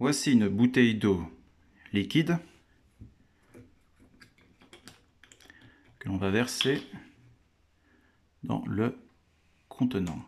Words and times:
Voici 0.00 0.30
une 0.30 0.48
bouteille 0.48 0.94
d'eau 0.94 1.20
liquide 1.92 2.38
que 5.98 6.08
l'on 6.08 6.16
va 6.16 6.30
verser 6.30 6.80
dans 8.44 8.64
le 8.66 8.96
contenant. 9.68 10.24